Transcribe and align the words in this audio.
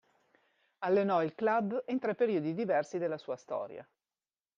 Allenò 0.79 1.21
il 1.21 1.35
club 1.35 1.83
in 1.89 1.99
tre 1.99 2.15
periodi 2.15 2.55
diversi 2.55 2.97
della 2.97 3.19
sua 3.19 3.35
storia. 3.35 3.87